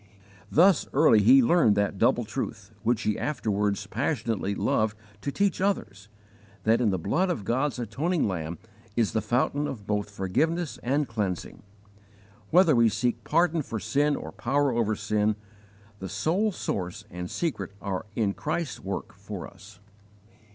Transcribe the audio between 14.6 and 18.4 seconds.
over sin, the sole source and secret are in